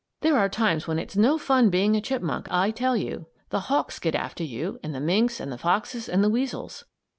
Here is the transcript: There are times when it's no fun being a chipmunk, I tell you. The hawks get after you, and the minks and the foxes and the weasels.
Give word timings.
There 0.21 0.35
are 0.35 0.49
times 0.49 0.87
when 0.87 0.97
it's 0.97 1.15
no 1.15 1.37
fun 1.37 1.69
being 1.69 1.95
a 1.95 2.01
chipmunk, 2.01 2.47
I 2.49 2.71
tell 2.71 2.97
you. 2.97 3.27
The 3.51 3.59
hawks 3.69 3.99
get 3.99 4.15
after 4.15 4.43
you, 4.43 4.79
and 4.81 4.95
the 4.95 4.99
minks 4.99 5.39
and 5.39 5.51
the 5.51 5.59
foxes 5.59 6.09
and 6.09 6.23
the 6.23 6.29
weasels. 6.31 6.85